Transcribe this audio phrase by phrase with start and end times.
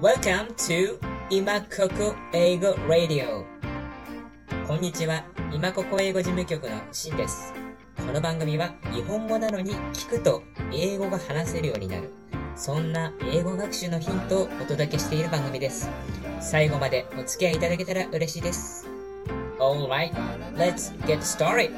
[0.00, 0.98] Welcome to
[1.30, 3.44] 今ここ英語 Radio.
[4.66, 5.24] こんにちは。
[5.52, 7.54] 今ここ英語事務局のしんです。
[7.96, 12.10] この番組は日本語なのに聞くと英語が話せるようになる。
[12.56, 15.88] そんな英語学習のヒントをお届けしている番組です。
[16.40, 18.88] 最後までお付き合いいただけたら嬉しいです。
[19.60, 20.12] Alright,
[20.56, 21.70] let's get started!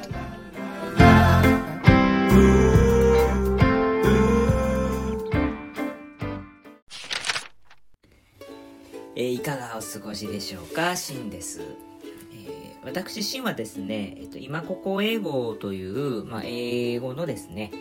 [9.47, 10.97] かがお過ごしでしょうか？
[10.97, 11.61] しんです。
[11.61, 17.77] えー私、しんはですね、えっと、今ここ英語という、まあ、英語のですね、え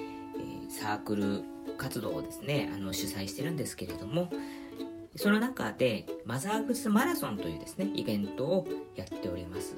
[0.68, 1.42] ーサークル
[1.76, 4.30] 活動をですね、あの、主催してるんですけれども、
[5.16, 9.74] その中で、マザーグスマラソンというですね、イベントをやっております。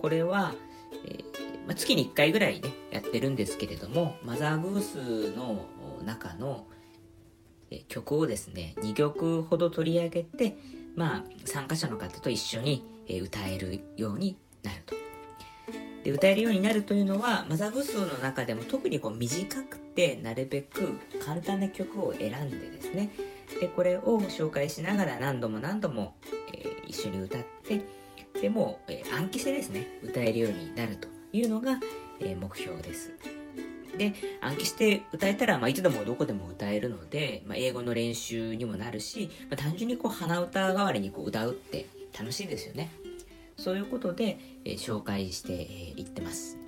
[0.00, 0.54] これは、
[1.04, 5.66] えーまあ、月に1回ぐらいね、やってるんですけれども、マザーグースの
[6.04, 6.66] 中の、
[7.70, 10.56] え曲をですね、2曲ほど取り上げて、
[10.94, 14.94] まあ、参加者の方と一緒に、え歌えるようになると。
[16.04, 23.10] で歌えるようになるというのはマザーグスの中でも特にこう短くてなるべく簡単な曲を選んでですね
[23.58, 26.14] でこれを紹介しながら何度も何度も、
[26.52, 27.82] えー一緒に歌って
[28.40, 31.80] でも、えー暗記してですね歌えるようになるというのが、
[32.20, 33.10] えー目標です
[33.96, 41.86] で暗記して歌えたら、まあ、いつでもどこでも歌えるので、まあ、英語の練習にもなるし、まあ、単純にこう鼻歌代わりにこう歌うって
[42.18, 42.90] 楽しいですよね。
[43.56, 46.58] そういうことで、えー紹介してい、えーってます。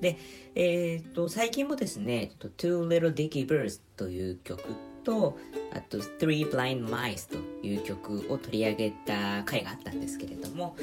[0.00, 0.18] で、
[0.56, 4.60] えー、と最近もですね「Two Little Dicky Birds」という曲
[5.04, 5.38] と
[5.72, 10.76] あと「Three Blind Mice」という曲を取り上げた回があったんですけれども、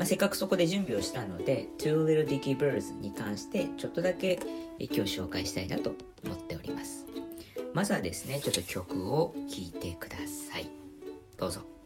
[0.00, 4.40] まあ、せっかくそこで準備をしたので「Two Little Dicky Birds」に関してちょっとだけ、
[4.78, 7.04] 今日紹介したいなと思っております。
[7.74, 10.70] まずはですねちょっと曲を聴いてください。
[11.36, 11.79] どうぞ。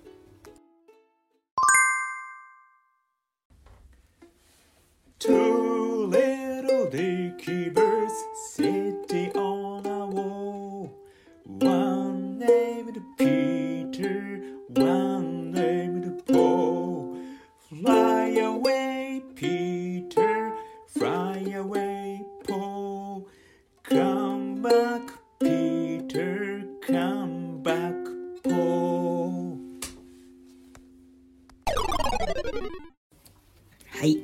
[32.14, 34.22] はい。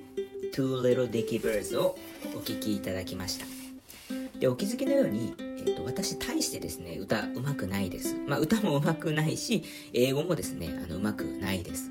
[0.52, 1.96] Two Little Dicky Birds を
[2.36, 3.46] お聴きいただきました。
[4.38, 5.34] で、お気づきのように、
[5.66, 8.16] えっと私、大してですね、歌うまくないです。
[8.26, 9.62] まあ、歌もうまくないし、
[9.92, 11.90] 英語もですね、あの、うまくないです。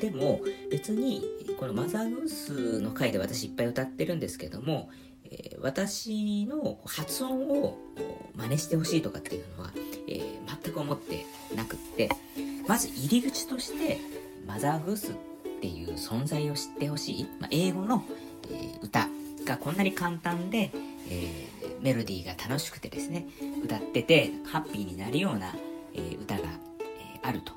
[0.00, 1.22] でも、別に、
[1.58, 4.90] このマザーグースの回で私いっぱい歌ってるんですけども、
[5.30, 7.78] えー私の発音を
[8.36, 9.72] 真似してほしいとかっていうのは、
[10.06, 10.22] えー
[10.62, 11.24] 全く思って
[11.56, 12.08] なくって、
[12.68, 13.98] まず入り口として、
[14.46, 15.14] マザーグースっ
[15.60, 18.04] ていう存在を知ってほしい、まあ、英語の、
[18.50, 19.08] えー歌
[19.44, 20.70] がこんなに簡単で、
[21.10, 23.26] えーメロディーが楽しくてですね
[23.62, 25.54] 歌っててハッピーになるような、
[25.94, 27.52] えー歌が、えあると。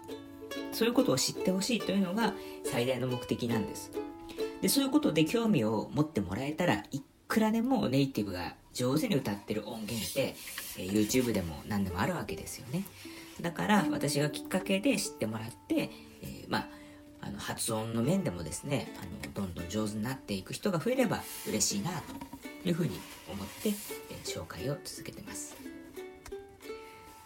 [0.72, 2.34] そういうことを知ってほしいというのが
[2.64, 3.92] 最大の目的なんです。
[4.62, 10.36] でそういうことで興味を持ってもらえたらいくらでもネイティブが上手に歌ってる音源って、
[10.78, 12.84] え YouTube でも何でもあるわけですよね。
[13.42, 15.90] だから私がきっかけで知ってもらって、
[16.22, 16.68] えまあ
[17.30, 21.92] あの発音の面でもですねあのどんどん上手になっていく人が増えれば嬉しいな
[22.64, 23.00] というふうに
[23.32, 23.74] 思って、え
[24.26, 25.56] 紹介を続けてます。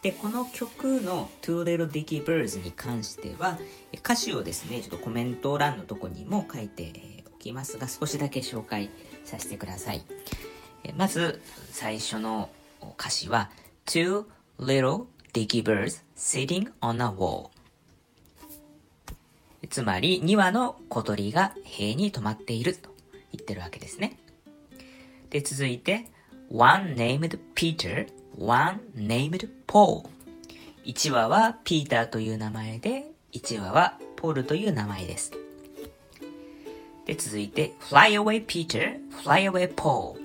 [0.02, 3.58] でこの曲の「Two Little Dicky Birds」に関しては
[3.98, 6.92] 歌詞をですねちょっとコメント欄のとこにも書いて
[7.34, 8.90] おきますが少しだけ紹介
[9.24, 10.04] させてください。
[10.84, 11.42] えまず
[11.72, 12.50] 最初の
[13.00, 13.50] 歌詞は
[13.86, 14.26] Two
[14.60, 17.53] little dicky birds sitting on a wall.
[19.68, 22.90] つまり2羽の小鳥が塀に止まっていると
[23.32, 24.18] 言ってるわけですね。
[25.30, 26.06] で続いて
[26.52, 28.08] One named Peter
[28.38, 30.08] One named Paul
[30.86, 35.32] 1羽はピーターという名前で1羽はポールという名前です。
[37.06, 40.18] で続いて Fly away Peter Fly away Paul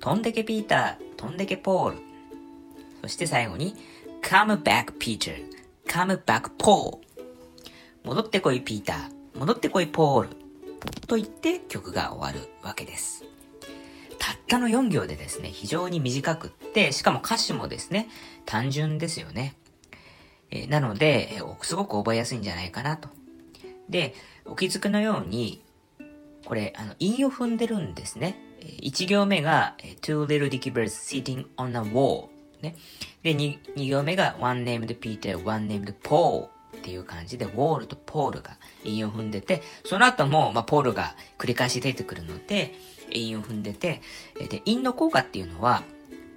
[0.00, 1.98] 飛んでけピーター飛んでけポール。
[3.02, 3.76] そして最後に
[4.22, 5.44] Come back Peter
[5.86, 6.98] Come back Paul
[8.04, 10.28] 戻ってこいピーター戻ってこいポール
[11.06, 13.24] と言って曲が終わるわけです
[14.18, 18.08] たったの4行でですね非常に短くってしかも歌詞もですね
[18.46, 19.56] 単純ですよね
[20.52, 23.08] えーなので、えーすごく覚えやすいんじゃないかなと。
[23.88, 24.14] で、
[24.44, 25.62] お気づくのように、
[26.44, 28.36] これ、あの、韻を踏んでるんですね。
[28.60, 32.28] 1行目が、えー two little dicky birds sitting on a wall
[32.60, 32.76] ね。
[33.22, 36.48] で、2, 2行目が one named Peter, one named Paul
[36.82, 42.74] っていう感じで、ウォールとポールが韻を踏んでて、その後も、まあ、ポールが繰り返し出てくるので、
[43.12, 44.02] 韻を踏んでて、
[44.50, 45.84] で、韻の効果っていうのは、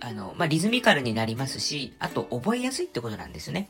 [0.02, 3.70] あの、まあ、リズミカルになりますし、あと覚えやすいってことなんですね。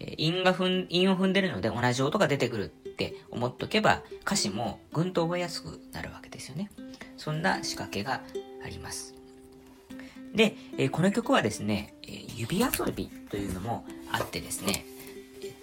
[0.00, 6.70] 韻が踏ん、韻を踏んでるので同じ音が出てくるって思っとけば、歌詞もぐんと覚えやすくなるわけですよね。
[7.18, 8.22] そんな仕掛けが
[8.64, 9.14] あります。
[10.34, 11.94] で、えこの曲はですね、
[12.36, 14.84] 指遊びというのもあってですね、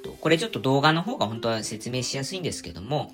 [0.04, 3.12] と、これちょっと動画の方が本当は説明しやすいんですけども、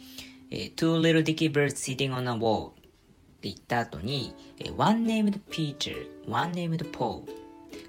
[0.51, 2.81] え Two little dicky birds sitting on a wall って
[3.44, 4.33] 言った後に、
[4.75, 7.24] One named Peter, one named Paul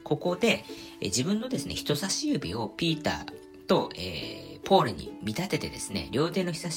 [0.05, 0.65] ここで、
[1.01, 6.69] え自分のですね、人差し指をピーターと、えー、ポールに見立ててですね、両手の人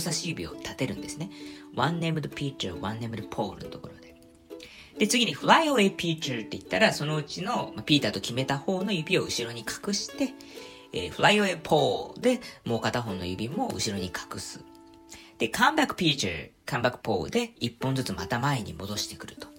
[0.00, 1.30] 差し指を立てるんですね。
[1.74, 4.14] one named Peter, one named Paul のところで。
[4.98, 10.34] で、次に fly away Peter って言ったら、そのうちの、まあ、ピーターと決めた方の指を後ろに隠して、
[10.92, 14.60] えー、fly away Paul で、もう片方の指も後ろに隠す。
[15.38, 19.52] で、come back Peter, come back Paul で、一本ずつまた前に戻してくると。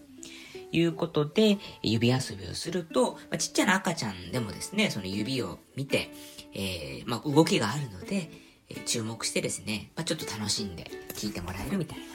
[0.72, 6.10] いうことで、指遊びをすると、まあ、ちっちゃな赤ちゃんでもですね、その指を見て、
[6.54, 8.32] えー、まあ、動きがあるので、
[8.70, 12.06] えー、注目してですね、まあ、ちょっと楽しんで聴いてもらえるみたいな、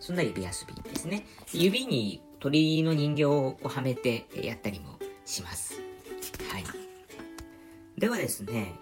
[0.00, 1.24] そんな指遊びですね。
[1.52, 5.80] 指に鳥の人形をはめてやったりもします。
[6.50, 6.83] はい。
[7.98, 8.74] ではですね、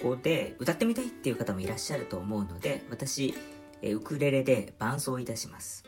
[0.00, 3.34] ここで歌ってみたいっていう方もいらっしゃると思うので、私、
[3.82, 5.84] ウクレレで伴奏いたします。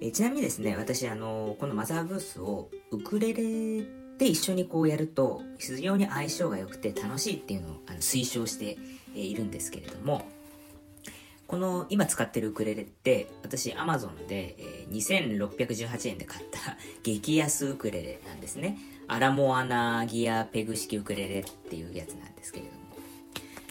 [0.00, 3.84] えちなみにですね、私、あの、このマザーグースをウクレレ
[4.18, 8.76] で一緒にこうやると非常に相性が良くて楽しいっていうのをあの推奨して
[9.14, 10.26] いるんですけれども、
[11.46, 18.78] この今使ってるウクレレって私 Amazon で、え2618円で買った激安ウクレレなんですね。
[19.08, 22.84] アラモアナギアペグ式ウクレレっていうやつなんですけれども。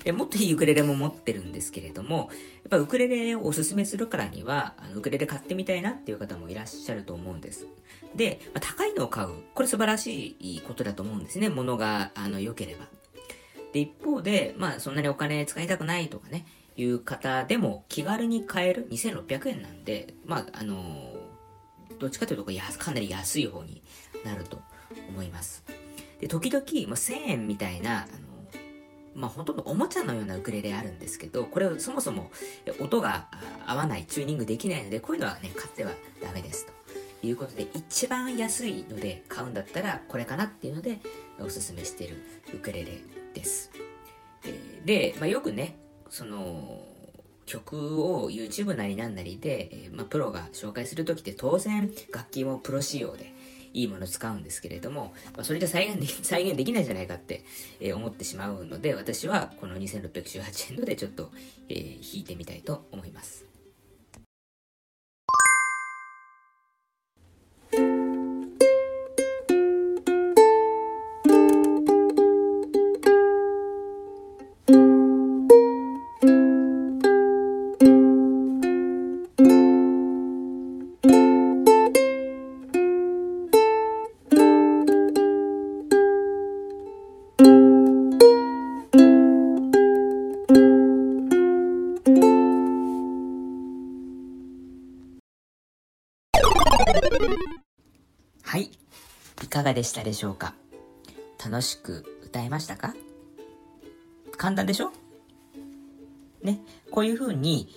[0.03, 2.29] でもっといいウクレレも持ってるんですけれども、やっ
[2.69, 7.67] ぱウクレレをおすすめするからには、あのウクレレ買ってみたいなっていう方もいらっしゃると思うんです。
[8.15, 9.29] で、まあ、高いのを買う。
[9.53, 11.49] これ素晴らしいことだと思うんですね。
[11.49, 12.87] 物が、あの、良ければ。
[13.71, 16.45] で、一方で、まあ、そんなにお金使いたくないとかね、
[16.75, 21.13] いう方でも気軽に買える2600円なんで、まあ、あの
[21.99, 22.45] どっちかというと
[22.79, 23.83] かなり安い方に
[24.25, 24.59] なると
[25.13, 25.63] 思います。
[26.19, 28.07] で、時々、まあ、1000円みたいな、あの
[29.15, 32.31] まあ、ほとんどおもちゃのようなウクレレあるんですけど、これはそもそも
[32.79, 33.27] 音が
[33.65, 36.73] 合わない、チューニングできないので、こういうのはね、買ってはダメですと。
[37.25, 40.99] いうことで、一番安いので買うんだったら、これかなっていうので、
[41.39, 42.17] おすすめしている
[42.53, 42.99] ウクレレ
[43.33, 43.71] です。
[44.83, 45.77] で、まあ、よくね、
[46.09, 46.85] その、
[47.45, 53.32] 曲を YouTube なりなんなりで、まあ、プロが紹介するときって当然楽器もプロ仕様で、
[53.73, 57.43] いいものを使うんですけれども、まあ、それじゃ再現でき、 再現できないじゃないかって、
[57.79, 61.31] えー、思ってしまうので、私はこの2618円のでちょっと、
[61.69, 63.52] えー、引いてみたいと思います。
[98.43, 98.69] はい。
[99.41, 100.53] いかがでしたでしょうか？
[101.43, 102.93] 楽しく歌えましたか？
[104.37, 104.91] 簡単でしょ？
[106.43, 106.59] ね。
[106.91, 107.67] こういう風に、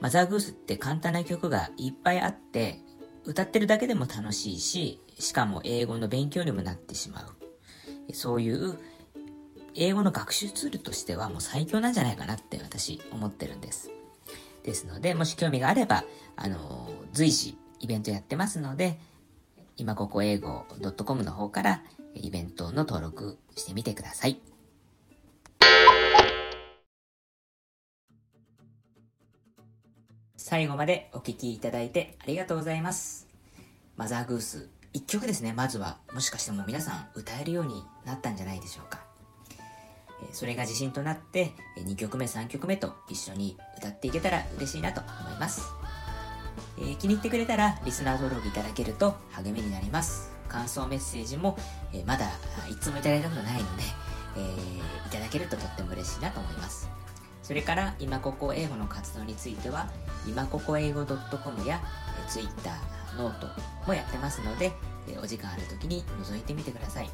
[0.00, 2.80] マザーグースって簡単な曲がいっぱいあって、
[3.24, 8.12] 歌ってるだけでも楽しいし、しかも英語の勉強にもなってしまう。
[8.12, 8.78] そういう
[9.74, 13.90] 英語の学習ツールとしてはもう最強なんじゃないかなって私思ってるんです。
[14.64, 16.04] ですので、もし興味があれば、
[16.34, 18.98] あの、随時イベントやってますので、
[19.76, 20.66] 今ここ英語
[21.04, 21.82] .com の方から
[22.14, 24.40] イベントの登録してみてください。
[30.36, 33.28] 最後までお聴きいただいてありがとうございます。
[33.96, 39.04] マザーグース、一曲ですね、まずは、もしかしても皆さん歌えるようになったんじゃないでしょうか。
[40.32, 45.62] それが自信となって、2曲目、3曲目と一緒に歌っていけたら嬉しいなと思います。
[46.98, 50.30] 気に入ってくれたらリスナー登録いただけると励みになります。
[50.48, 51.58] 感想メッセージも、
[51.92, 52.26] え、まだ
[52.70, 53.82] いつもいただいたことないので、
[54.36, 56.88] えー、いただけるととっても嬉しいなと思います。
[57.42, 59.88] それから今ここ英語の活動については
[60.26, 61.80] 今ここ英語 .com や
[62.28, 62.72] Twitter、
[63.16, 63.48] ノート
[63.86, 64.72] もやってますので、
[65.08, 67.10] えお時間ある時に覗いてみてください。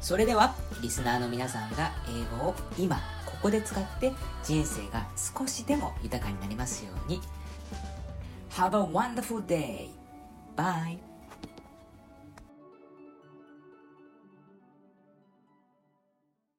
[0.00, 4.12] それではリスナーの皆さんが英語を今ここで使って
[4.42, 7.20] 人生が少しでも豊かになりますように
[8.50, 9.90] Have a wonderful day!
[10.56, 10.98] Bye!